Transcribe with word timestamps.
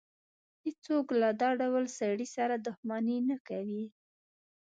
هېڅ 0.63 0.75
څوک 0.87 1.05
له 1.21 1.29
دا 1.41 1.49
ډول 1.61 1.85
سړي 1.99 2.27
سره 2.35 2.55
دښمني 2.67 3.17
نه 3.29 3.37
کوي. 3.47 3.85